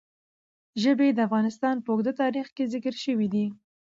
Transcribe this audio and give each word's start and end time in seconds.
ژبې 0.81 1.07
د 1.13 1.19
افغانستان 1.27 1.75
په 1.81 1.89
اوږده 1.91 2.13
تاریخ 2.21 2.47
کې 2.55 2.69
ذکر 2.73 2.93
شوي 3.03 3.27
دي. 3.33 3.45